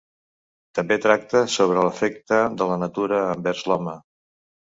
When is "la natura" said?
2.71-3.19